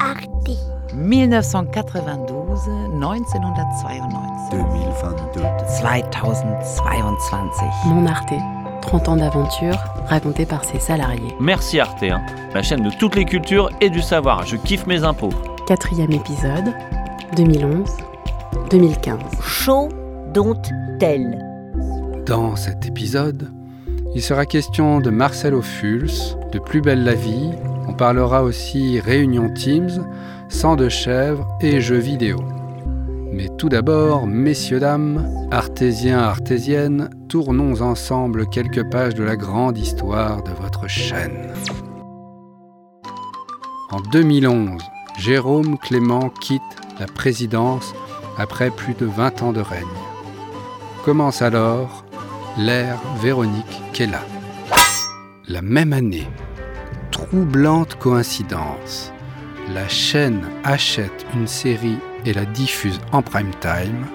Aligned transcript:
Arte. 0.00 0.50
1992, 0.94 2.58
1992, 2.94 4.50
2022. 4.50 5.42
2022. 5.42 5.42
Mon 7.86 8.06
Arte, 8.06 8.32
30 8.82 9.08
ans 9.08 9.16
d'aventure 9.16 9.76
racontés 10.06 10.46
par 10.46 10.64
ses 10.64 10.80
salariés. 10.80 11.36
Merci 11.38 11.78
Arte, 11.80 12.02
hein. 12.02 12.22
la 12.54 12.62
chaîne 12.62 12.82
de 12.82 12.90
toutes 12.98 13.14
les 13.14 13.26
cultures 13.26 13.68
et 13.80 13.90
du 13.90 14.00
savoir. 14.00 14.46
Je 14.46 14.56
kiffe 14.56 14.86
mes 14.86 15.04
impôts. 15.04 15.32
Quatrième 15.66 16.12
épisode, 16.12 16.74
2011-2015. 17.36 19.18
Show 19.42 19.90
don't 20.32 20.60
tell. 20.98 21.38
Dans 22.26 22.56
cet 22.56 22.86
épisode, 22.86 23.52
il 24.14 24.22
sera 24.22 24.46
question 24.46 25.00
de 25.00 25.10
Marcel 25.10 25.54
Ophuls, 25.54 26.10
de 26.52 26.58
Plus 26.58 26.80
belle 26.80 27.04
la 27.04 27.14
vie. 27.14 27.50
On 27.90 27.92
parlera 27.92 28.44
aussi 28.44 29.00
réunion 29.00 29.50
Teams, 29.52 30.06
sang 30.48 30.76
de 30.76 30.88
chèvre 30.88 31.48
et 31.60 31.80
jeux 31.80 31.98
vidéo. 31.98 32.38
Mais 33.32 33.48
tout 33.58 33.68
d'abord, 33.68 34.28
messieurs, 34.28 34.78
dames, 34.78 35.28
artésiens, 35.50 36.20
artésiennes, 36.20 37.10
tournons 37.28 37.80
ensemble 37.80 38.48
quelques 38.48 38.88
pages 38.90 39.16
de 39.16 39.24
la 39.24 39.34
grande 39.34 39.76
histoire 39.76 40.44
de 40.44 40.52
votre 40.62 40.86
chaîne. 40.86 41.52
En 43.90 44.00
2011, 44.12 44.80
Jérôme 45.18 45.76
Clément 45.76 46.30
quitte 46.40 46.62
la 47.00 47.06
présidence 47.06 47.92
après 48.38 48.70
plus 48.70 48.94
de 48.94 49.06
20 49.06 49.42
ans 49.42 49.52
de 49.52 49.60
règne. 49.60 49.98
Commence 51.04 51.42
alors 51.42 52.04
l'ère 52.56 53.00
Véronique 53.20 53.82
Kella. 53.92 54.22
La 55.48 55.60
même 55.60 55.92
année, 55.92 56.28
troublante 57.10 57.96
coïncidence, 57.96 59.12
la 59.74 59.88
chaîne 59.88 60.42
achète 60.64 61.26
une 61.34 61.46
série 61.46 61.98
et 62.24 62.32
la 62.32 62.44
diffuse 62.44 63.00
en 63.12 63.22
prime 63.22 63.52
time. 63.60 64.06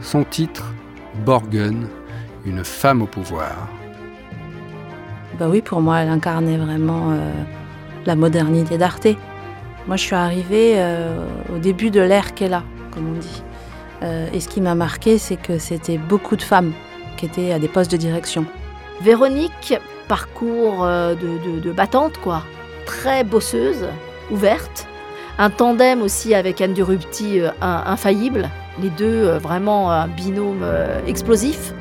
Son 0.00 0.24
titre, 0.24 0.72
Borgen, 1.24 1.88
une 2.44 2.64
femme 2.64 3.02
au 3.02 3.06
pouvoir. 3.06 3.68
Bah 5.38 5.48
oui, 5.48 5.62
pour 5.62 5.80
moi, 5.80 6.00
elle 6.00 6.08
incarnait 6.08 6.56
vraiment 6.56 7.12
euh, 7.12 7.32
la 8.06 8.14
modernité 8.14 8.78
d'Arte. 8.78 9.08
Moi, 9.86 9.96
je 9.96 10.02
suis 10.02 10.16
arrivée 10.16 10.74
euh, 10.76 11.26
au 11.54 11.58
début 11.58 11.90
de 11.90 12.00
l'ère 12.00 12.34
qu'elle 12.34 12.54
a, 12.54 12.62
comme 12.92 13.14
on 13.16 13.18
dit. 13.18 13.42
Euh, 14.02 14.28
et 14.32 14.40
ce 14.40 14.48
qui 14.48 14.60
m'a 14.60 14.74
marqué, 14.74 15.18
c'est 15.18 15.36
que 15.36 15.58
c'était 15.58 15.98
beaucoup 15.98 16.36
de 16.36 16.42
femmes 16.42 16.72
qui 17.16 17.26
étaient 17.26 17.52
à 17.52 17.58
des 17.58 17.68
postes 17.68 17.90
de 17.90 17.96
direction. 17.96 18.46
Véronique, 19.02 19.74
parcours 20.10 20.84
euh, 20.84 21.14
de, 21.14 21.70
battante, 21.70 22.18
quoi. 22.18 22.42
Très 22.84 23.22
bosseuse, 23.22 23.86
ouverte. 24.32 24.88
Un 25.38 25.50
tandem 25.50 26.02
aussi 26.02 26.34
avec 26.34 26.60
Anne 26.60 26.74
Durupti, 26.74 27.38
euh, 27.38 27.50
infaillible. 27.60 28.50
Les 28.82 28.90
deux, 28.90 29.04
euh, 29.28 29.38
vraiment 29.38 29.92
un 29.92 30.08
binôme 30.08 30.64
explosif. 31.06 31.72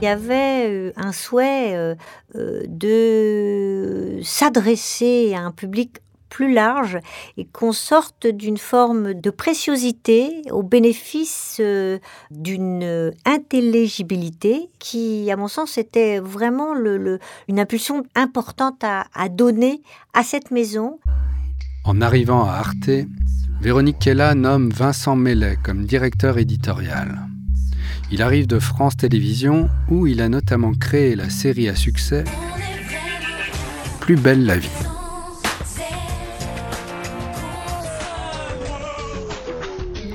Il 0.00 0.06
y 0.06 0.08
avait 0.08 0.94
un 0.96 1.12
souhait 1.12 1.94
de 2.34 4.18
s'adresser 4.22 5.34
à 5.36 5.40
un 5.40 5.50
public 5.50 5.98
plus 6.30 6.52
large 6.52 6.98
et 7.36 7.44
qu'on 7.44 7.72
sorte 7.72 8.26
d'une 8.26 8.56
forme 8.56 9.12
de 9.12 9.30
préciosité 9.30 10.42
au 10.50 10.62
bénéfice 10.62 11.58
euh, 11.60 11.98
d'une 12.30 13.12
intelligibilité 13.26 14.70
qui, 14.78 15.30
à 15.30 15.36
mon 15.36 15.48
sens, 15.48 15.76
était 15.76 16.20
vraiment 16.20 16.74
une 16.74 17.60
impulsion 17.60 18.04
importante 18.14 18.82
à, 18.82 19.04
à 19.14 19.28
donner 19.28 19.82
à 20.14 20.22
cette 20.22 20.50
maison. 20.50 20.98
En 21.84 22.00
arrivant 22.00 22.44
à 22.44 22.52
Arte, 22.52 22.90
Véronique 23.60 23.98
Kella 23.98 24.34
nomme 24.34 24.70
Vincent 24.70 25.16
Mellet 25.16 25.58
comme 25.62 25.84
directeur 25.84 26.38
éditorial. 26.38 27.26
Il 28.10 28.22
arrive 28.22 28.46
de 28.46 28.58
France 28.58 28.96
Télévisions 28.96 29.68
où 29.88 30.06
il 30.06 30.20
a 30.20 30.28
notamment 30.28 30.72
créé 30.72 31.14
la 31.14 31.30
série 31.30 31.68
à 31.68 31.74
succès 31.74 32.24
Plus 34.00 34.16
belle 34.16 34.46
la 34.46 34.56
vie. 34.56 34.68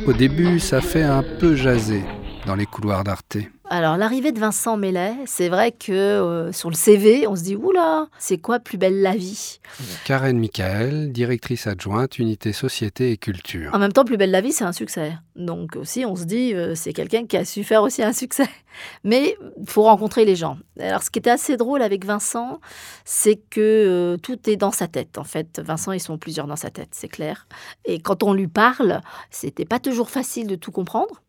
Au 0.05 0.13
début, 0.13 0.59
ça 0.59 0.81
fait 0.81 1.01
un 1.01 1.23
peu 1.23 1.55
jaser 1.55 2.03
dans 2.45 2.55
les 2.55 2.65
couloirs 2.65 3.03
d'Arte. 3.03 3.37
Alors, 3.67 3.97
l'arrivée 3.97 4.31
de 4.31 4.39
Vincent 4.39 4.77
Mellet, 4.77 5.15
c'est 5.25 5.49
vrai 5.49 5.71
que 5.71 5.91
euh, 5.91 6.51
sur 6.51 6.69
le 6.69 6.75
CV, 6.75 7.25
on 7.27 7.35
se 7.35 7.41
dit 7.41 7.55
Oula, 7.55 8.07
c'est 8.19 8.37
quoi 8.37 8.59
plus 8.59 8.77
belle 8.77 9.01
la 9.01 9.15
vie? 9.15 9.59
Karen 10.05 10.37
Michael, 10.37 11.11
directrice 11.11 11.65
adjointe, 11.65 12.19
unité 12.19 12.53
société 12.53 13.11
et 13.11 13.17
culture. 13.17 13.71
En 13.73 13.79
même 13.79 13.91
temps, 13.91 14.05
Plus 14.05 14.17
belle 14.17 14.29
la 14.29 14.41
vie, 14.41 14.51
c'est 14.51 14.65
un 14.65 14.71
succès. 14.71 15.13
Donc 15.35 15.75
aussi, 15.77 16.05
on 16.05 16.15
se 16.15 16.25
dit, 16.25 16.53
euh, 16.53 16.75
c'est 16.75 16.93
quelqu'un 16.93 17.25
qui 17.25 17.37
a 17.37 17.45
su 17.45 17.63
faire 17.63 17.81
aussi 17.81 18.03
un 18.03 18.13
succès. 18.13 18.47
Mais 19.03 19.35
il 19.59 19.67
faut 19.67 19.83
rencontrer 19.83 20.25
les 20.25 20.35
gens. 20.35 20.57
Alors, 20.79 21.01
ce 21.01 21.09
qui 21.09 21.17
était 21.17 21.31
assez 21.31 21.57
drôle 21.57 21.81
avec 21.81 22.05
Vincent, 22.05 22.59
c'est 23.03 23.37
que 23.49 23.61
euh, 23.61 24.17
tout 24.17 24.47
est 24.47 24.57
dans 24.57 24.71
sa 24.71 24.87
tête. 24.87 25.17
En 25.17 25.23
fait, 25.23 25.59
Vincent, 25.59 25.91
ils 25.91 25.99
sont 25.99 26.19
plusieurs 26.19 26.45
dans 26.45 26.55
sa 26.55 26.69
tête, 26.69 26.89
c'est 26.91 27.07
clair. 27.07 27.47
Et 27.85 27.99
quand 27.99 28.21
on 28.21 28.33
lui 28.33 28.47
parle, 28.47 29.01
c'était 29.31 29.65
pas 29.65 29.79
toujours 29.79 30.11
facile 30.11 30.45
de 30.45 30.55
tout 30.55 30.71
comprendre. 30.71 31.23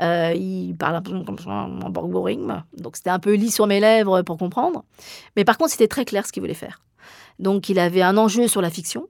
Euh, 0.00 0.32
il 0.34 0.74
parle 0.76 0.96
un 0.96 1.02
peu 1.02 1.22
comme 1.24 1.38
ça, 1.38 1.50
en 1.50 1.90
boring, 1.90 2.52
donc 2.76 2.96
c'était 2.96 3.10
un 3.10 3.18
peu 3.18 3.34
lit 3.34 3.50
sur 3.50 3.66
mes 3.66 3.80
lèvres 3.80 4.22
pour 4.22 4.38
comprendre. 4.38 4.84
Mais 5.36 5.44
par 5.44 5.58
contre, 5.58 5.70
c'était 5.70 5.88
très 5.88 6.04
clair 6.04 6.26
ce 6.26 6.32
qu'il 6.32 6.42
voulait 6.42 6.54
faire. 6.54 6.82
Donc, 7.38 7.68
il 7.68 7.78
avait 7.78 8.02
un 8.02 8.16
enjeu 8.16 8.46
sur 8.46 8.62
la 8.62 8.70
fiction, 8.70 9.08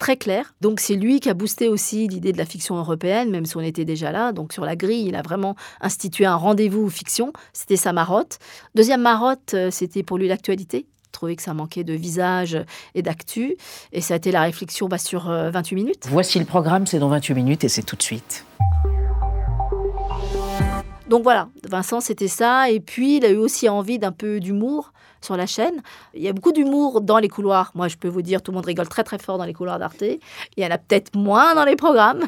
très 0.00 0.16
clair. 0.16 0.54
Donc 0.60 0.80
c'est 0.80 0.96
lui 0.96 1.20
qui 1.20 1.28
a 1.28 1.34
boosté 1.34 1.68
aussi 1.68 2.08
l'idée 2.08 2.32
de 2.32 2.38
la 2.38 2.46
fiction 2.46 2.76
européenne, 2.76 3.30
même 3.30 3.46
si 3.46 3.56
on 3.56 3.60
était 3.60 3.84
déjà 3.84 4.10
là. 4.10 4.32
Donc 4.32 4.52
sur 4.52 4.64
la 4.64 4.74
grille, 4.74 5.06
il 5.06 5.14
a 5.14 5.22
vraiment 5.22 5.54
institué 5.80 6.24
un 6.24 6.34
rendez-vous 6.34 6.90
fiction. 6.90 7.32
C'était 7.52 7.76
sa 7.76 7.92
marotte. 7.92 8.38
Deuxième 8.74 9.02
marotte, 9.02 9.54
euh, 9.54 9.70
c'était 9.70 10.02
pour 10.02 10.18
lui 10.18 10.26
l'actualité. 10.26 10.86
Il 10.88 11.10
trouvait 11.12 11.36
que 11.36 11.42
ça 11.42 11.54
manquait 11.54 11.84
de 11.84 11.92
visage 11.92 12.58
et 12.94 13.02
d'actu. 13.02 13.56
Et 13.92 14.00
ça 14.00 14.14
a 14.14 14.16
été 14.16 14.32
la 14.32 14.42
réflexion 14.42 14.88
bah, 14.88 14.98
sur 14.98 15.28
euh, 15.28 15.50
28 15.50 15.74
minutes. 15.76 16.04
Voici 16.08 16.38
le 16.38 16.46
programme, 16.46 16.86
c'est 16.86 16.98
dans 16.98 17.08
28 17.08 17.34
minutes 17.34 17.64
et 17.64 17.68
c'est 17.68 17.82
tout 17.82 17.96
de 17.96 18.02
suite. 18.02 18.46
Donc 21.10 21.24
voilà, 21.24 21.48
Vincent, 21.68 22.00
c'était 22.00 22.28
ça. 22.28 22.70
Et 22.70 22.78
puis, 22.78 23.16
il 23.16 23.24
a 23.24 23.30
eu 23.30 23.36
aussi 23.36 23.68
envie 23.68 23.98
d'un 23.98 24.12
peu 24.12 24.38
d'humour 24.38 24.92
sur 25.20 25.36
la 25.36 25.44
chaîne. 25.44 25.82
Il 26.14 26.22
y 26.22 26.28
a 26.28 26.32
beaucoup 26.32 26.52
d'humour 26.52 27.00
dans 27.00 27.18
les 27.18 27.28
couloirs. 27.28 27.72
Moi, 27.74 27.88
je 27.88 27.96
peux 27.96 28.06
vous 28.06 28.22
dire, 28.22 28.42
tout 28.42 28.52
le 28.52 28.54
monde 28.54 28.66
rigole 28.66 28.88
très 28.88 29.02
très 29.02 29.18
fort 29.18 29.36
dans 29.36 29.44
les 29.44 29.52
couloirs 29.52 29.80
d'Arte. 29.80 30.02
Il 30.02 30.62
y 30.62 30.64
en 30.64 30.70
a 30.70 30.78
peut-être 30.78 31.16
moins 31.16 31.56
dans 31.56 31.64
les 31.64 31.74
programmes. 31.74 32.20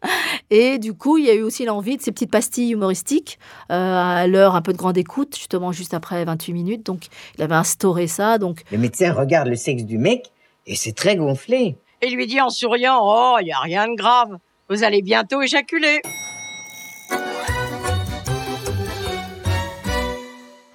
Et 0.50 0.78
du 0.78 0.94
coup, 0.94 1.18
il 1.18 1.26
y 1.26 1.30
a 1.30 1.34
eu 1.34 1.42
aussi 1.42 1.66
l'envie 1.66 1.98
de 1.98 2.02
ces 2.02 2.10
petites 2.10 2.30
pastilles 2.30 2.72
humoristiques 2.72 3.38
euh, 3.70 3.74
à 3.74 4.26
l'heure 4.26 4.54
un 4.54 4.62
peu 4.62 4.72
de 4.72 4.78
grande 4.78 4.96
écoute, 4.96 5.36
justement 5.36 5.70
juste 5.70 5.92
après 5.92 6.24
28 6.24 6.54
minutes. 6.54 6.86
Donc, 6.86 7.08
il 7.36 7.42
avait 7.42 7.54
instauré 7.54 8.06
ça. 8.06 8.38
Donc, 8.38 8.62
Le 8.72 8.78
médecin 8.78 9.12
regarde 9.12 9.48
le 9.48 9.56
sexe 9.56 9.82
du 9.82 9.98
mec 9.98 10.32
et 10.66 10.74
c'est 10.74 10.92
très 10.94 11.16
gonflé. 11.16 11.76
et 12.00 12.08
lui 12.08 12.26
dit 12.26 12.40
en 12.40 12.48
souriant 12.48 12.98
Oh, 13.02 13.36
il 13.42 13.44
n'y 13.44 13.52
a 13.52 13.58
rien 13.60 13.88
de 13.88 13.94
grave. 13.94 14.38
Vous 14.70 14.84
allez 14.84 15.02
bientôt 15.02 15.42
éjaculer. 15.42 16.00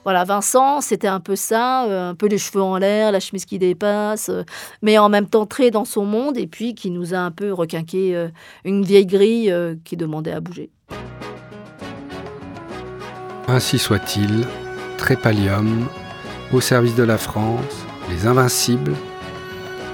Voilà, 0.07 0.23
Vincent, 0.23 0.79
c'était 0.79 1.09
un 1.09 1.19
peu 1.19 1.35
ça, 1.35 1.83
euh, 1.83 2.11
un 2.11 2.15
peu 2.15 2.27
les 2.27 2.37
cheveux 2.37 2.61
en 2.61 2.77
l'air, 2.77 3.11
la 3.11 3.19
chemise 3.19 3.43
qui 3.43 3.59
dépasse, 3.59 4.29
euh, 4.29 4.43
mais 4.81 4.97
en 4.97 5.09
même 5.09 5.27
temps 5.27 5.45
très 5.45 5.69
dans 5.69 5.83
son 5.83 6.05
monde, 6.05 6.37
et 6.37 6.47
puis 6.47 6.75
qui 6.75 6.91
nous 6.91 7.13
a 7.13 7.17
un 7.17 7.29
peu 7.29 7.51
requinqué 7.51 8.15
euh, 8.15 8.29
une 8.63 8.85
vieille 8.85 9.05
grille 9.05 9.53
qui 9.83 9.97
demandait 9.97 10.31
à 10.31 10.39
bouger. 10.39 10.69
Ainsi 13.49 13.79
soit-il, 13.79 14.45
Trépalium, 14.97 15.89
au 16.53 16.61
service 16.61 16.95
de 16.95 17.03
la 17.03 17.17
France, 17.17 17.85
Les 18.09 18.27
Invincibles. 18.27 18.93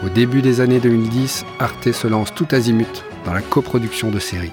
Au 0.05 0.09
début 0.09 0.43
des 0.43 0.61
années 0.61 0.79
2010, 0.79 1.43
Arte 1.57 1.91
se 1.91 2.05
lance 2.05 2.31
tout 2.35 2.47
azimut 2.51 3.03
dans 3.25 3.33
la 3.33 3.41
coproduction 3.41 4.11
de 4.11 4.19
séries. 4.19 4.51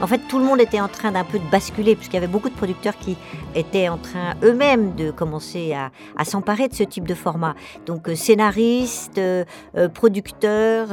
En 0.00 0.06
fait, 0.06 0.20
tout 0.28 0.38
le 0.38 0.44
monde 0.44 0.60
était 0.60 0.80
en 0.80 0.86
train 0.86 1.10
d'un 1.10 1.24
peu 1.24 1.38
de 1.38 1.50
basculer, 1.50 1.96
puisqu'il 1.96 2.14
y 2.14 2.18
avait 2.18 2.28
beaucoup 2.28 2.48
de 2.48 2.54
producteurs 2.54 2.96
qui 2.96 3.16
étaient 3.54 3.88
en 3.88 3.98
train 3.98 4.34
eux-mêmes 4.44 4.94
de 4.94 5.10
commencer 5.10 5.74
à, 5.74 6.24
s'emparer 6.24 6.68
de 6.68 6.74
ce 6.74 6.84
type 6.84 7.06
de 7.06 7.14
format. 7.14 7.54
Donc, 7.86 8.08
euh, 8.08 8.14
scénaristes, 8.14 9.18
euh, 9.18 9.44
euh, 9.76 9.88
producteurs 9.88 10.88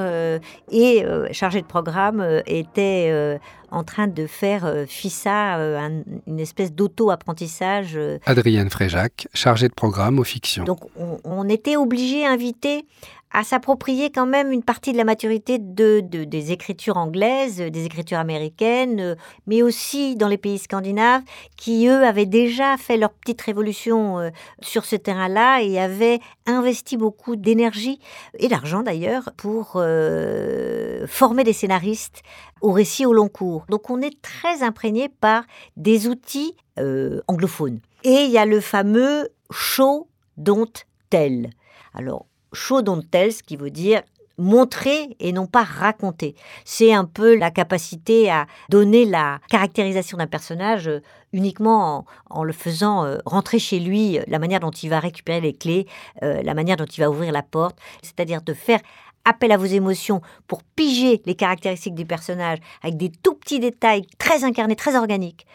et 0.72 1.06
chargés 1.32 1.62
de 1.62 1.68
programme 1.68 2.42
étaient 2.48 3.40
en 3.76 3.84
train 3.84 4.08
de 4.08 4.26
faire 4.28 4.66
euh, 4.66 4.86
FISA, 4.88 5.58
euh, 5.58 5.78
un- 5.78 6.04
une 6.28 6.40
espèce 6.40 6.72
d'auto-apprentissage. 6.74 7.94
euh. 7.96 8.18
Adrienne 8.26 8.70
Fréjac, 8.70 9.28
chargée 9.34 9.68
de 9.68 9.74
programme 9.74 10.20
aux 10.20 10.24
fictions. 10.24 10.64
Donc 10.64 10.80
on, 10.98 11.18
on 11.24 11.48
était 11.50 11.76
obligé, 11.78 12.26
invité, 12.26 12.86
à 13.32 13.44
s'approprier 13.44 14.12
quand 14.12 14.28
même 14.28 14.54
une 14.54 14.64
partie 14.64 14.94
de 14.94 14.98
la 14.98 15.04
maturité 15.04 15.58
de, 15.60 16.00
de- 16.00 16.24
des 16.24 16.54
écritures 16.54 16.96
anglaises, 16.96 17.58
des 17.58 17.84
écritures 17.86 18.20
américaines, 18.20 19.18
mais 19.46 19.62
aussi 19.62 20.16
dans 20.16 20.30
les 20.30 20.38
pays 20.38 20.58
scandinaves, 20.58 21.22
qui 21.58 21.86
eux 21.88 22.06
avaient 22.06 22.28
déjà 22.28 22.78
fait 22.78 22.96
leur 22.96 23.12
petite 23.12 23.42
révolution 23.42 24.32
sur 24.62 24.86
ce 24.86 24.96
terrain-là 24.96 25.62
et 25.64 25.80
avaient 25.80 26.20
investi 26.46 26.96
beaucoup 26.96 27.36
d'énergie 27.36 28.00
et 28.40 28.48
d'argent 28.48 28.84
d'ailleurs 28.84 29.30
pour 29.36 29.74
euh, 29.76 31.06
former 31.08 31.44
des 31.44 31.54
scénaristes 31.54 32.22
au 32.62 32.72
récit 32.72 33.06
au 33.06 33.14
long 33.14 33.28
cours. 33.28 33.66
Donc 33.70 33.90
on 33.90 34.02
est 34.02 34.22
très 34.22 34.64
imprégné 34.64 35.10
par 35.10 35.44
des 35.78 36.08
outils 36.08 36.56
euh, 36.80 37.22
anglophones. 37.28 37.80
Et 38.04 38.26
il 38.26 38.32
y 38.32 38.38
a 38.38 38.46
le 38.46 38.62
fameux 38.62 39.30
show 39.52 40.08
don't 40.38 40.86
tell. 41.10 41.50
Alors, 41.94 42.26
show 42.54 42.82
don't 42.82 43.04
tell, 43.10 43.32
ce 43.32 43.44
qui 43.44 43.56
veut 43.56 43.72
dire 43.72 44.02
montrer 44.38 45.16
et 45.20 45.32
non 45.32 45.48
pas 45.48 45.64
raconter. 45.64 46.36
C'est 46.66 46.94
un 46.94 47.06
peu 47.06 47.38
la 47.38 47.52
capacité 47.52 48.30
à 48.30 48.48
donner 48.70 49.06
la 49.06 49.40
caractérisation 49.50 50.18
d'un 50.18 50.28
personnage 50.28 50.88
euh, 50.88 51.02
uniquement 51.36 52.06
en, 52.30 52.40
en 52.40 52.44
le 52.44 52.54
faisant 52.54 53.06
euh, 53.06 53.18
rentrer 53.26 53.60
chez 53.60 53.80
lui, 53.80 54.18
euh, 54.18 54.24
la 54.28 54.40
manière 54.40 54.60
dont 54.62 54.72
il 54.72 54.90
va 54.90 55.00
récupérer 55.00 55.42
les 55.42 55.54
clés, 55.54 55.86
euh, 56.24 56.42
la 56.42 56.54
manière 56.54 56.78
dont 56.78 56.86
il 56.86 57.00
va 57.00 57.10
ouvrir 57.10 57.32
la 57.32 57.44
porte, 57.44 57.78
c'est-à-dire 58.02 58.42
de 58.42 58.54
faire 58.54 58.80
appel 59.26 59.52
à 59.52 59.58
vos 59.58 59.66
émotions 59.66 60.22
pour 60.48 60.64
piger 60.64 61.22
les 61.26 61.36
caractéristiques 61.36 61.96
du 61.96 62.06
personnage 62.06 62.60
avec 62.82 62.96
des 62.96 63.12
tout 63.12 63.34
petits 63.34 63.60
détails 63.60 64.06
très 64.18 64.44
incarnés, 64.44 64.76
très 64.76 64.96
organiques. 64.96 65.46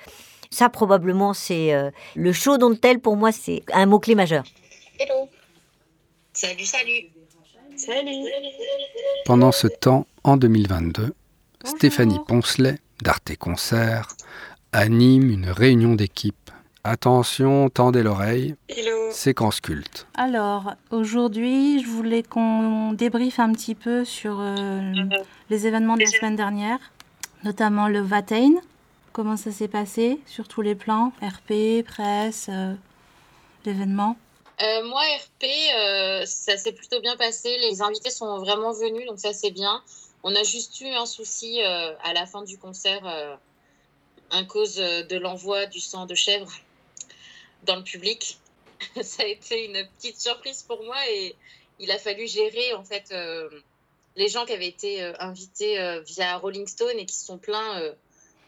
Ça, 0.51 0.69
probablement, 0.69 1.33
c'est 1.33 1.73
euh, 1.73 1.91
le 2.17 2.33
show 2.33 2.59
don't 2.59 2.77
tell, 2.77 2.99
pour 2.99 3.17
moi, 3.17 3.31
c'est 3.31 3.63
un 3.73 3.87
mot-clé 3.87 4.17
majeur. 4.17 4.45
Hello. 4.99 5.29
Salut, 6.33 6.65
salut. 6.65 7.09
Salut. 7.77 8.11
Pendant 9.25 9.53
ce 9.53 9.69
temps, 9.69 10.07
en 10.25 10.37
2022, 10.37 11.15
Stéphanie 11.65 12.19
Poncelet, 12.27 12.79
d'Arte 13.03 13.37
Concert, 13.37 14.09
anime 14.73 15.31
une 15.31 15.51
réunion 15.51 15.95
d'équipe. 15.95 16.51
Attention, 16.83 17.69
tendez 17.69 18.03
l'oreille. 18.03 18.55
Hello. 18.69 19.11
Séquence 19.11 19.61
culte. 19.61 20.07
Alors, 20.15 20.73
aujourd'hui, 20.91 21.83
je 21.83 21.89
voulais 21.89 22.23
qu'on 22.23 22.93
débriefe 22.93 23.39
un 23.39 23.53
petit 23.53 23.75
peu 23.75 24.05
sur 24.05 24.39
euh, 24.41 24.93
les 25.51 25.67
événements 25.67 25.97
de 25.97 26.03
la 26.03 26.07
semaine 26.07 26.37
dernière, 26.37 26.79
notamment 27.45 27.89
le 27.89 28.01
Vatain. 28.01 28.55
Comment 29.13 29.37
ça 29.37 29.51
s'est 29.51 29.69
passé 29.69 30.21
sur 30.27 30.49
tous 30.49 30.63
les 30.63 30.75
plans 30.75 31.13
RP, 31.21 31.85
presse, 31.85 32.47
euh, 32.49 32.75
l'événement? 33.67 34.17
Euh, 34.63 34.85
moi, 34.85 35.01
RP, 35.01 35.47
euh, 35.75 36.25
ça 36.27 36.57
s'est 36.57 36.73
plutôt 36.73 37.01
bien 37.01 37.17
passé. 37.17 37.57
Les 37.59 37.83
invités 37.83 38.11
sont 38.11 38.39
vraiment 38.39 38.73
venus, 38.73 39.07
donc 39.07 39.19
ça 39.19 39.33
c'est 39.33 39.51
bien. 39.51 39.83
On 40.23 40.35
a 40.35 40.43
juste 40.43 40.81
eu 40.83 40.89
un 40.89 41.07
souci 41.07 41.63
euh, 41.63 41.95
à 42.05 42.13
la 42.13 42.27
fin 42.27 42.43
du 42.43 42.59
concert, 42.59 43.39
à 44.31 44.45
cause 44.45 44.79
euh, 44.79 45.03
de 45.03 45.17
l'envoi 45.17 45.67
du 45.67 45.81
sang 45.81 46.07
de 46.07 46.15
chèvre 46.15 46.53
dans 47.65 47.77
le 47.77 47.83
public. 47.83 48.39
ça 49.03 49.23
a 49.23 49.27
été 49.27 49.67
une 49.67 49.87
petite 49.97 50.21
surprise 50.21 50.63
pour 50.63 50.83
moi 50.85 50.97
et 51.11 51.35
il 51.79 51.91
a 51.91 51.99
fallu 51.99 52.27
gérer 52.27 52.75
en 52.75 52.85
fait 52.85 53.09
euh, 53.13 53.49
les 54.17 54.29
gens 54.29 54.45
qui 54.45 54.53
avaient 54.53 54.69
été 54.69 55.03
euh, 55.03 55.13
invités 55.19 55.81
euh, 55.81 56.01
via 56.01 56.37
Rolling 56.37 56.67
Stone 56.67 56.99
et 56.99 57.07
qui 57.07 57.15
se 57.15 57.25
sont 57.27 57.39
plaints 57.39 57.79
euh, 57.81 57.93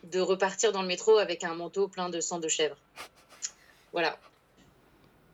de 0.04 0.20
repartir 0.20 0.72
dans 0.72 0.82
le 0.82 0.88
métro 0.88 1.16
avec 1.18 1.44
un 1.44 1.54
manteau 1.54 1.88
plein 1.88 2.08
de 2.08 2.20
sang 2.20 2.38
de 2.38 2.48
chèvre. 2.48 2.76
Voilà. 3.92 4.18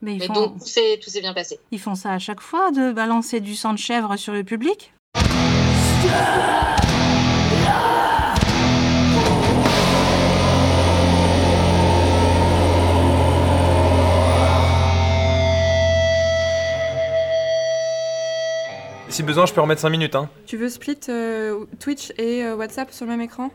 Mais 0.00 0.15
ils 0.15 0.19
Mais 0.19 0.27
font, 0.27 0.35
donc 0.35 0.59
tout 0.61 0.67
s'est 0.67 1.00
tout 1.03 1.11
s'est 1.11 1.21
bien 1.21 1.35
passé. 1.35 1.59
ils 1.73 1.81
font 1.81 1.97
ça 1.97 2.12
à 2.12 2.19
chaque 2.19 2.41
fois, 2.41 2.71
de 2.71 2.93
balancer 2.93 3.41
du 3.41 3.56
sang 3.56 3.73
de 3.73 3.79
chèvre 3.79 4.17
sur 4.17 4.33
le 4.33 4.45
public? 4.45 4.93
Si 19.19 19.25
besoin, 19.25 19.47
je 19.47 19.53
peux 19.53 19.61
remettre 19.61 19.81
5 19.81 19.91
minutes. 19.91 20.15
Hein. 20.15 20.31
Tu 20.47 20.56
veux 20.56 20.69
split 20.69 21.00
euh, 21.09 21.65
Twitch 21.81 22.12
et 22.19 22.44
euh, 22.44 22.55
WhatsApp 22.55 22.93
sur 22.93 23.05
le 23.05 23.11
même 23.11 23.20
écran? 23.20 23.50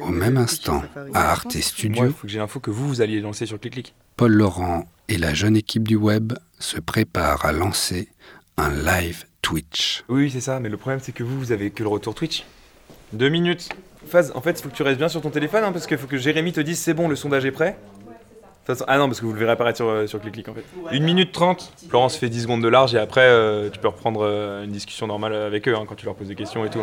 Au 0.00 0.08
même 0.08 0.38
instant, 0.38 0.82
à 1.12 1.32
Arte 1.32 1.60
Studio, 1.60 2.06
il 2.06 2.12
faut 2.14 2.22
que 2.22 2.28
j'ai 2.28 2.38
l'info 2.38 2.58
que 2.58 2.70
vous, 2.70 2.88
vous 2.88 3.02
alliez 3.02 3.20
lancer 3.20 3.44
sur 3.44 3.60
ClickClick. 3.60 3.94
Paul 4.16 4.32
Laurent 4.32 4.88
et 5.08 5.18
la 5.18 5.34
jeune 5.34 5.58
équipe 5.58 5.86
du 5.86 5.96
web 5.96 6.32
se 6.58 6.80
préparent 6.80 7.44
à 7.44 7.52
lancer 7.52 8.08
un 8.56 8.70
live 8.70 9.26
Twitch. 9.42 10.04
Oui, 10.08 10.22
oui, 10.22 10.30
c'est 10.30 10.40
ça, 10.40 10.58
mais 10.58 10.70
le 10.70 10.78
problème, 10.78 11.00
c'est 11.02 11.12
que 11.12 11.22
vous, 11.22 11.38
vous 11.38 11.52
avez 11.52 11.70
que 11.70 11.82
le 11.82 11.90
retour 11.90 12.14
Twitch. 12.14 12.46
Deux 13.12 13.28
minutes. 13.28 13.68
Phase, 14.06 14.32
en 14.34 14.40
fait, 14.40 14.52
il 14.52 14.62
faut 14.62 14.70
que 14.70 14.74
tu 14.74 14.84
restes 14.84 14.96
bien 14.96 15.10
sur 15.10 15.20
ton 15.20 15.28
téléphone, 15.28 15.64
hein, 15.64 15.72
parce 15.72 15.86
qu'il 15.86 15.98
faut 15.98 16.06
que 16.06 16.16
Jérémy 16.16 16.54
te 16.54 16.60
dise 16.60 16.78
c'est 16.78 16.94
bon, 16.94 17.08
le 17.08 17.16
sondage 17.16 17.44
est 17.44 17.52
prêt. 17.52 17.76
Façon- 18.66 18.84
ah 18.88 18.96
non, 18.96 19.08
parce 19.08 19.20
que 19.20 19.26
vous 19.26 19.32
le 19.34 19.38
verrez 19.38 19.52
apparaître 19.52 19.76
sur, 19.76 19.88
euh, 19.88 20.06
sur 20.06 20.20
ClickClick 20.20 20.48
en 20.48 20.54
fait. 20.54 20.64
Une 20.92 21.04
minute 21.04 21.32
trente. 21.32 21.70
Florence 21.88 22.16
fait 22.16 22.30
10 22.30 22.42
secondes 22.42 22.62
de 22.62 22.68
large 22.68 22.94
et 22.94 22.98
après, 22.98 23.20
euh, 23.24 23.68
tu 23.70 23.78
peux 23.78 23.88
reprendre 23.88 24.20
euh, 24.24 24.64
une 24.64 24.70
discussion 24.70 25.06
normale 25.06 25.34
avec 25.34 25.68
eux 25.68 25.74
hein, 25.76 25.84
quand 25.86 25.94
tu 25.96 26.06
leur 26.06 26.14
poses 26.14 26.28
des 26.28 26.34
questions 26.34 26.64
et 26.64 26.70
tout. 26.70 26.80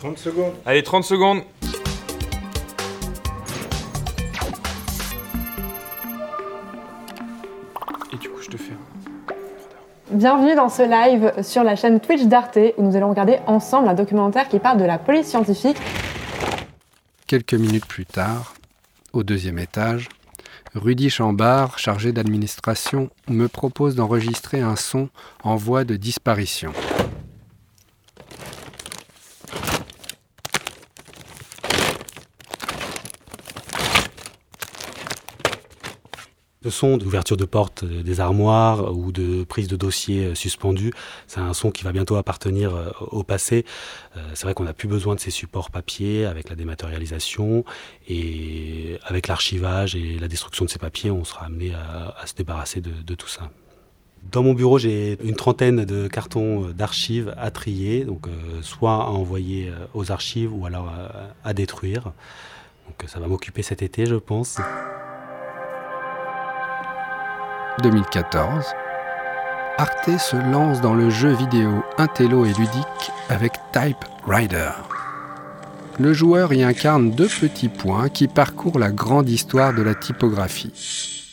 30 0.00 0.18
secondes. 0.18 0.52
Allez, 0.66 0.82
30 0.82 1.04
secondes. 1.04 1.42
Et 8.12 8.16
du 8.16 8.28
coup, 8.28 8.40
je 8.42 8.48
te 8.50 8.56
fais 8.56 8.72
un. 8.72 10.14
Bienvenue 10.16 10.54
dans 10.54 10.68
ce 10.68 10.82
live 10.82 11.32
sur 11.42 11.64
la 11.64 11.76
chaîne 11.76 11.98
Twitch 11.98 12.22
d'Arte 12.24 12.58
où 12.76 12.82
nous 12.82 12.94
allons 12.96 13.08
regarder 13.10 13.38
ensemble 13.46 13.88
un 13.88 13.94
documentaire 13.94 14.48
qui 14.48 14.58
parle 14.58 14.78
de 14.78 14.84
la 14.84 14.98
police 14.98 15.26
scientifique. 15.26 15.76
Quelques 17.26 17.54
minutes 17.54 17.86
plus 17.86 18.04
tard, 18.06 18.54
au 19.12 19.22
deuxième 19.22 19.58
étage, 19.58 20.08
Rudy 20.74 21.08
Chambard, 21.08 21.78
chargé 21.78 22.10
d'administration, 22.12 23.08
me 23.28 23.46
propose 23.46 23.94
d'enregistrer 23.94 24.60
un 24.60 24.74
son 24.74 25.08
en 25.44 25.54
voie 25.54 25.84
de 25.84 25.94
disparition. 25.94 26.72
Le 36.64 36.70
son 36.70 36.96
d'ouverture 36.96 37.36
de 37.36 37.44
porte 37.44 37.82
euh, 37.82 38.02
des 38.02 38.20
armoires 38.20 38.96
ou 38.96 39.12
de 39.12 39.44
prise 39.44 39.68
de 39.68 39.76
dossier 39.76 40.24
euh, 40.24 40.34
suspendu, 40.34 40.94
c'est 41.26 41.40
un 41.40 41.52
son 41.52 41.70
qui 41.70 41.84
va 41.84 41.92
bientôt 41.92 42.16
appartenir 42.16 42.74
euh, 42.74 42.90
au 43.00 43.22
passé. 43.22 43.66
C'est 44.32 44.44
vrai 44.44 44.54
qu'on 44.54 44.64
n'a 44.64 44.72
plus 44.72 44.88
besoin 44.88 45.16
de 45.16 45.20
ces 45.20 45.30
supports 45.30 45.70
papier 45.70 46.24
avec 46.24 46.48
la 46.48 46.54
dématérialisation 46.54 47.64
et 48.08 48.98
avec 49.04 49.26
l'archivage 49.26 49.96
et 49.96 50.18
la 50.20 50.28
destruction 50.28 50.64
de 50.64 50.70
ces 50.70 50.78
papiers, 50.78 51.10
on 51.10 51.24
sera 51.24 51.46
amené 51.46 51.74
à, 51.74 52.24
se 52.24 52.34
débarrasser 52.34 52.80
de, 52.80 52.90
de 53.04 53.14
tout 53.16 53.26
ça. 53.26 53.50
Dans 54.30 54.44
mon 54.44 54.54
bureau, 54.54 54.78
j'ai 54.78 55.18
une 55.24 55.34
trentaine 55.34 55.84
de 55.84 56.06
cartons 56.06 56.70
d'archives 56.70 57.34
à 57.36 57.50
trier, 57.50 58.04
donc 58.04 58.28
soit 58.62 58.94
à 58.94 59.08
envoyer 59.08 59.72
aux 59.94 60.12
archives 60.12 60.54
ou 60.54 60.64
alors 60.64 60.88
à, 60.88 61.48
à 61.48 61.54
détruire. 61.54 62.12
Donc 62.86 63.08
ça 63.08 63.18
va 63.18 63.26
m'occuper 63.26 63.62
cet 63.62 63.82
été, 63.82 64.06
je 64.06 64.14
pense. 64.14 64.60
2014, 67.82 68.64
Arte 69.78 70.18
se 70.18 70.36
lance 70.36 70.80
dans 70.80 70.94
le 70.94 71.10
jeu 71.10 71.32
vidéo 71.32 71.82
intello 71.98 72.44
et 72.44 72.52
ludique 72.52 73.10
avec 73.28 73.52
Type 73.72 74.04
Rider. 74.26 74.70
Le 75.98 76.12
joueur 76.12 76.52
y 76.52 76.62
incarne 76.62 77.10
deux 77.10 77.28
petits 77.28 77.68
points 77.68 78.08
qui 78.08 78.28
parcourent 78.28 78.78
la 78.78 78.90
grande 78.90 79.28
histoire 79.28 79.74
de 79.74 79.82
la 79.82 79.94
typographie. 79.94 81.24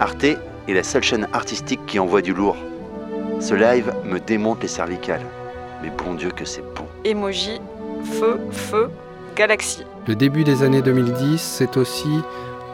Arte 0.00 0.24
est 0.24 0.74
la 0.74 0.82
seule 0.82 1.02
chaîne 1.02 1.28
artistique 1.32 1.84
qui 1.86 1.98
envoie 1.98 2.22
du 2.22 2.32
lourd. 2.32 2.56
Ce 3.40 3.54
live 3.54 3.92
me 4.04 4.18
démonte 4.18 4.62
les 4.62 4.68
cervicales. 4.68 5.26
Mais 5.82 5.90
bon 5.90 6.14
Dieu 6.14 6.30
que 6.30 6.44
c'est 6.44 6.62
bon. 6.74 6.86
Emoji, 7.04 7.60
feu, 8.04 8.40
feu, 8.50 8.90
galaxie. 9.36 9.84
Le 10.06 10.14
début 10.14 10.44
des 10.44 10.62
années 10.62 10.82
2010, 10.82 11.40
c'est 11.40 11.76
aussi 11.76 12.20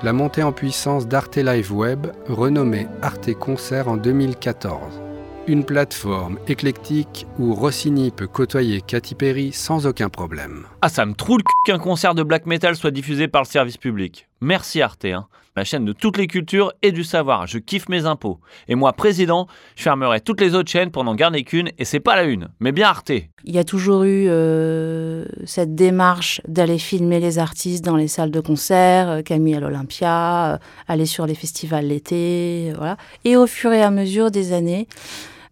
la 0.02 0.12
montée 0.12 0.42
en 0.42 0.52
puissance 0.52 1.08
d'Arte 1.08 1.36
Live 1.36 1.72
Web, 1.72 2.06
renommée 2.28 2.86
Arte 3.02 3.34
Concert 3.34 3.88
en 3.88 3.96
2014. 3.96 5.00
Une 5.46 5.64
plateforme 5.64 6.38
éclectique 6.46 7.26
où 7.38 7.54
Rossini 7.54 8.10
peut 8.10 8.26
côtoyer 8.26 8.82
Katy 8.82 9.14
Perry 9.14 9.52
sans 9.52 9.86
aucun 9.86 10.10
problème. 10.10 10.66
Ah, 10.80 10.88
ça 10.88 11.04
me 11.06 11.14
troule 11.14 11.42
qu'un 11.64 11.80
concert 11.80 12.14
de 12.14 12.22
black 12.22 12.46
metal 12.46 12.76
soit 12.76 12.92
diffusé 12.92 13.26
par 13.26 13.42
le 13.42 13.48
service 13.48 13.76
public. 13.76 14.28
Merci 14.40 14.80
Arte, 14.80 15.06
hein. 15.06 15.26
la 15.56 15.64
chaîne 15.64 15.84
de 15.84 15.92
toutes 15.92 16.16
les 16.16 16.28
cultures 16.28 16.72
et 16.82 16.92
du 16.92 17.02
savoir. 17.02 17.48
Je 17.48 17.58
kiffe 17.58 17.88
mes 17.88 18.06
impôts. 18.06 18.38
Et 18.68 18.76
moi, 18.76 18.92
président, 18.92 19.48
je 19.74 19.82
fermerai 19.82 20.20
toutes 20.20 20.40
les 20.40 20.54
autres 20.54 20.70
chaînes 20.70 20.92
pour 20.92 21.02
n'en 21.02 21.16
garder 21.16 21.42
qu'une, 21.42 21.72
et 21.78 21.84
c'est 21.84 21.98
pas 21.98 22.14
la 22.14 22.22
une, 22.22 22.50
mais 22.60 22.70
bien 22.70 22.90
Arte. 22.90 23.10
Il 23.10 23.52
y 23.52 23.58
a 23.58 23.64
toujours 23.64 24.04
eu 24.04 24.26
euh, 24.28 25.24
cette 25.46 25.74
démarche 25.74 26.40
d'aller 26.46 26.78
filmer 26.78 27.18
les 27.18 27.40
artistes 27.40 27.84
dans 27.84 27.96
les 27.96 28.06
salles 28.06 28.30
de 28.30 28.40
concert, 28.40 29.08
euh, 29.08 29.22
Camille 29.22 29.56
à 29.56 29.60
l'Olympia, 29.60 30.54
euh, 30.54 30.58
aller 30.86 31.06
sur 31.06 31.26
les 31.26 31.34
festivals 31.34 31.88
l'été, 31.88 32.72
voilà. 32.76 32.96
Et 33.24 33.36
au 33.36 33.48
fur 33.48 33.72
et 33.72 33.82
à 33.82 33.90
mesure 33.90 34.30
des 34.30 34.52
années, 34.52 34.86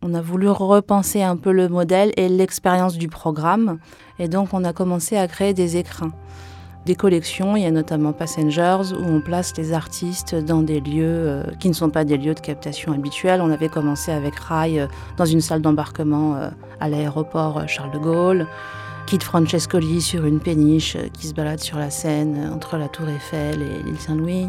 on 0.03 0.15
a 0.15 0.21
voulu 0.21 0.49
repenser 0.49 1.23
un 1.23 1.37
peu 1.37 1.53
le 1.53 1.69
modèle 1.69 2.13
et 2.17 2.29
l'expérience 2.29 2.97
du 2.97 3.09
programme. 3.09 3.79
Et 4.19 4.29
donc, 4.29 4.53
on 4.53 4.65
a 4.65 4.73
commencé 4.73 5.17
à 5.17 5.27
créer 5.27 5.55
des 5.55 5.77
écrins, 5.77 6.13
des 6.85 6.95
collections. 6.95 7.57
Il 7.57 7.63
y 7.63 7.67
a 7.67 7.71
notamment 7.71 8.13
Passengers, 8.13 8.93
où 8.93 9.05
on 9.05 9.21
place 9.21 9.57
les 9.57 9.73
artistes 9.73 10.35
dans 10.35 10.63
des 10.63 10.81
lieux 10.81 11.05
euh, 11.05 11.45
qui 11.59 11.69
ne 11.69 11.75
sont 11.75 11.91
pas 11.91 12.05
des 12.05 12.17
lieux 12.17 12.35
de 12.35 12.41
captation 12.41 12.93
habituels. 12.93 13.41
On 13.41 13.51
avait 13.51 13.69
commencé 13.69 14.13
avec 14.13 14.37
Rai 14.37 14.81
euh, 14.81 14.87
dans 15.17 15.25
une 15.25 15.41
salle 15.41 15.63
d'embarquement 15.63 16.37
euh, 16.37 16.51
à 16.81 16.89
l'aéroport 16.89 17.67
Charles 17.69 17.93
de 17.93 17.99
Gaulle. 17.99 18.47
Kit 19.07 19.21
Francescoli 19.21 20.03
sur 20.03 20.27
une 20.27 20.41
péniche 20.41 20.97
qui 21.13 21.29
se 21.29 21.35
balade 21.35 21.61
sur 21.61 21.79
la 21.79 21.91
Seine 21.91 22.51
entre 22.53 22.77
la 22.77 22.89
Tour 22.89 23.09
Eiffel 23.09 23.63
et 23.63 23.83
l'île 23.85 24.01
Saint-Louis. 24.01 24.49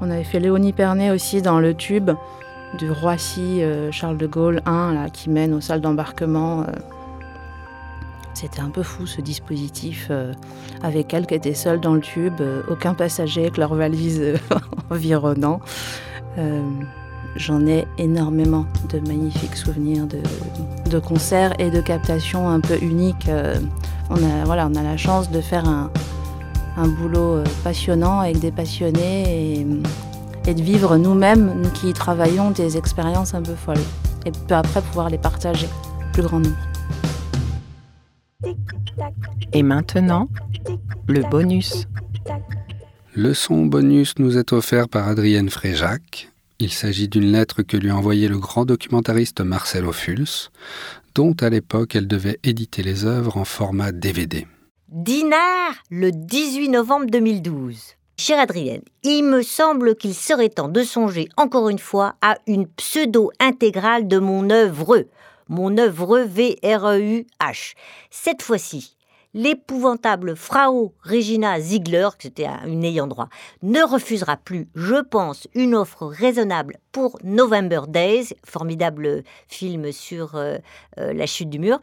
On 0.00 0.10
avait 0.10 0.22
fait 0.22 0.38
Léonie 0.38 0.72
Pernet 0.72 1.10
aussi 1.10 1.42
dans 1.42 1.58
le 1.58 1.74
tube 1.74 2.12
du 2.78 2.90
Roissy 2.90 3.62
Charles 3.90 4.16
de 4.16 4.26
Gaulle 4.26 4.62
1 4.66 4.94
là, 4.94 5.08
qui 5.10 5.30
mène 5.30 5.54
aux 5.54 5.60
salles 5.60 5.80
d'embarquement 5.80 6.66
c'était 8.34 8.60
un 8.60 8.68
peu 8.68 8.82
fou 8.82 9.06
ce 9.06 9.20
dispositif 9.20 10.08
euh, 10.10 10.32
avec 10.82 11.14
elle 11.14 11.26
qui 11.26 11.34
était 11.34 11.54
seule 11.54 11.80
dans 11.80 11.94
le 11.94 12.00
tube, 12.00 12.40
euh, 12.40 12.62
aucun 12.68 12.92
passager 12.92 13.42
avec 13.42 13.56
leur 13.56 13.74
valise 13.74 14.20
euh, 14.20 14.36
environnant. 14.90 15.60
J'en 17.36 17.66
ai 17.66 17.86
énormément 17.96 18.66
de 18.90 18.98
magnifiques 19.00 19.56
souvenirs 19.56 20.06
de, 20.06 20.98
concerts 20.98 21.52
et 21.60 21.70
de 21.70 21.80
captations 21.80 22.48
un 22.48 22.60
peu 22.60 22.76
uniques. 22.80 23.28
on, 24.10 24.16
a, 24.16 24.72
la 24.82 24.96
chance 24.96 25.30
de 25.30 25.40
faire 25.40 25.64
un, 25.68 26.88
boulot 26.88 27.42
passionnant 27.62 28.20
avec 28.20 28.38
des 28.40 28.50
passionnés 28.50 29.66
et 30.46 30.54
de 30.54 30.62
vivre 30.62 30.96
nous-mêmes, 30.96 31.60
nous 31.62 31.70
qui 31.70 31.90
y 31.90 31.92
travaillons, 31.92 32.50
des 32.50 32.76
expériences 32.76 33.34
un 33.34 33.42
peu 33.42 33.54
folles. 33.54 33.76
Et 34.26 34.32
peu 34.32 34.54
après 34.54 34.82
pouvoir 34.82 35.10
les 35.10 35.18
partager, 35.18 35.68
plus 36.12 36.22
grand 36.22 36.40
nombre. 36.40 36.56
Et 39.52 39.62
maintenant, 39.62 40.28
le 41.08 41.22
bonus. 41.30 41.86
Le 43.14 43.32
son 43.32 43.66
bonus 43.66 44.14
nous 44.18 44.36
est 44.38 44.52
offert 44.52 44.88
par 44.88 45.08
Adrienne 45.08 45.50
Fréjac. 45.50 46.30
Il 46.58 46.70
s'agit 46.70 47.08
d'une 47.08 47.32
lettre 47.32 47.62
que 47.62 47.76
lui 47.76 47.90
a 47.90 47.96
envoyée 47.96 48.28
le 48.28 48.38
grand 48.38 48.64
documentariste 48.64 49.40
Marcel 49.40 49.84
Ophuls, 49.84 50.50
dont 51.14 51.34
à 51.40 51.48
l'époque 51.48 51.94
elle 51.94 52.08
devait 52.08 52.38
éditer 52.42 52.82
les 52.82 53.04
œuvres 53.04 53.36
en 53.36 53.44
format 53.44 53.92
DVD. 53.92 54.46
Dinard, 54.88 55.74
le 55.90 56.10
18 56.10 56.68
novembre 56.68 57.06
2012. 57.10 57.94
Chère 58.16 58.38
Adrienne, 58.38 58.82
il 59.02 59.24
me 59.24 59.42
semble 59.42 59.96
qu'il 59.96 60.14
serait 60.14 60.48
temps 60.48 60.68
de 60.68 60.82
songer 60.84 61.28
encore 61.36 61.68
une 61.68 61.80
fois 61.80 62.14
à 62.22 62.36
une 62.46 62.68
pseudo-intégrale 62.68 64.06
de 64.06 64.18
mon 64.18 64.50
œuvre 64.50 65.04
mon 65.48 65.76
œuvre 65.78 66.20
V-R-E-U-H. 66.20 67.74
Cette 68.10 68.42
fois-ci, 68.42 68.96
l'épouvantable 69.34 70.36
Frau 70.36 70.94
Regina 71.02 71.60
Ziegler, 71.60 72.08
qui 72.18 72.28
était 72.28 72.46
une 72.66 72.84
ayant 72.84 73.06
droit, 73.06 73.28
ne 73.62 73.82
refusera 73.82 74.36
plus, 74.36 74.68
je 74.74 75.02
pense, 75.02 75.48
une 75.54 75.74
offre 75.74 76.06
raisonnable 76.06 76.78
pour 76.92 77.18
November 77.24 77.80
Days, 77.88 78.28
formidable 78.44 79.24
film 79.48 79.90
sur 79.92 80.36
euh, 80.36 80.58
euh, 80.98 81.12
la 81.12 81.26
chute 81.26 81.50
du 81.50 81.58
mur. 81.58 81.80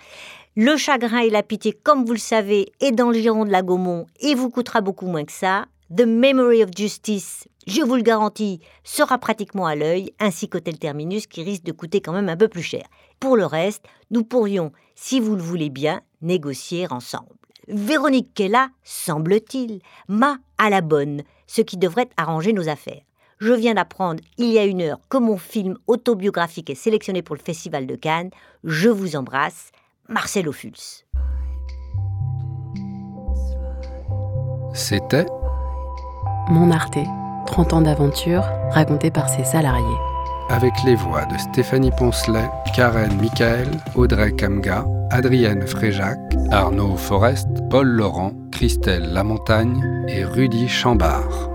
Le 0.56 0.76
chagrin 0.78 1.20
et 1.20 1.30
la 1.30 1.44
pitié, 1.44 1.74
comme 1.74 2.06
vous 2.06 2.14
le 2.14 2.20
savez, 2.20 2.72
est 2.80 2.92
dans 2.92 3.10
le 3.10 3.20
giron 3.20 3.46
de 3.46 3.52
la 3.52 3.62
Gaumont 3.62 4.08
et 4.22 4.34
vous 4.34 4.50
coûtera 4.50 4.82
beaucoup 4.82 5.08
moins 5.08 5.26
que 5.26 5.32
ça. 5.32 5.66
The 5.94 6.06
Memory 6.06 6.64
of 6.64 6.70
Justice, 6.74 7.50
je 7.68 7.82
vous 7.82 7.98
le 7.98 8.02
garantis, 8.02 8.62
sera 8.86 9.18
pratiquement 9.18 9.66
à 9.66 9.76
l'œil, 9.76 10.14
ainsi 10.22 10.48
qu'Hôtel 10.48 10.80
Terminus 10.80 11.28
qui 11.28 11.44
risque 11.44 11.64
de 11.64 11.74
coûter 11.74 12.00
quand 12.00 12.14
même 12.14 12.30
un 12.30 12.38
peu 12.38 12.48
plus 12.48 12.62
cher. 12.62 12.84
Pour 13.20 13.36
le 13.36 13.46
reste, 13.46 13.84
nous 14.10 14.24
pourrions, 14.24 14.72
si 14.96 15.20
vous 15.20 15.36
le 15.36 15.42
voulez 15.42 15.70
bien, 15.70 16.00
négocier 16.22 16.88
ensemble. 16.90 17.36
Véronique 17.68 18.34
Kella, 18.34 18.70
semble-t-il, 18.84 19.82
m'a 20.08 20.38
à 20.58 20.70
la 20.70 20.80
bonne, 20.80 21.24
ce 21.46 21.62
qui 21.62 21.76
devrait 21.76 22.08
arranger 22.16 22.54
nos 22.54 22.70
affaires. 22.70 23.02
Je 23.40 23.52
viens 23.52 23.74
d'apprendre 23.74 24.24
il 24.38 24.48
y 24.48 24.60
a 24.60 24.64
une 24.64 24.82
heure 24.82 25.02
que 25.10 25.18
mon 25.18 25.36
film 25.36 25.78
autobiographique 25.88 26.70
est 26.70 26.76
sélectionné 26.76 27.22
pour 27.22 27.36
le 27.36 27.42
Festival 27.42 27.86
de 27.86 27.98
Cannes. 27.98 28.30
Je 28.64 28.88
vous 28.88 29.18
embrasse, 29.18 29.72
Marcel 30.08 30.48
Ophuls. 30.48 31.04
C'était 34.74 35.26
mon 36.52 36.70
Arte, 36.70 37.00
30 37.48 37.74
ans 37.74 37.82
d'aventure 37.82 38.44
racontés 38.72 39.10
par 39.10 39.30
ses 39.30 39.44
salariés. 39.44 39.98
Avec 40.50 40.74
les 40.86 40.96
voix 40.96 41.26
de 41.26 41.38
Stéphanie 41.38 41.92
Poncelet, 41.92 42.50
Karen 42.76 43.16
Michael, 43.20 43.70
Audrey 43.96 44.34
Kamga, 44.34 44.86
Adrienne 45.10 45.66
Fréjac, 45.66 46.20
Arnaud 46.52 46.98
Forest, 46.98 47.48
Paul 47.70 47.88
Laurent, 47.88 48.34
Christelle 48.52 49.14
Lamontagne 49.14 50.06
et 50.10 50.26
Rudy 50.26 50.68
Chambard. 50.68 51.51